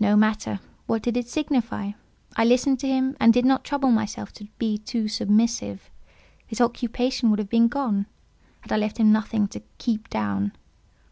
No 0.00 0.16
matter; 0.16 0.58
what 0.86 1.00
did 1.00 1.16
it 1.16 1.28
signify? 1.28 1.92
I 2.34 2.44
listened 2.44 2.80
to 2.80 2.88
him, 2.88 3.16
and 3.20 3.32
did 3.32 3.44
not 3.44 3.62
trouble 3.62 3.92
myself 3.92 4.32
to 4.32 4.48
be 4.58 4.78
too 4.78 5.06
submissive; 5.06 5.88
his 6.44 6.60
occupation 6.60 7.30
would 7.30 7.38
have 7.38 7.48
been 7.50 7.68
gone 7.68 8.06
had 8.62 8.72
I 8.72 8.76
left 8.78 8.98
him 8.98 9.12
nothing 9.12 9.46
to 9.46 9.62
"keep 9.78 10.08
down." 10.08 10.50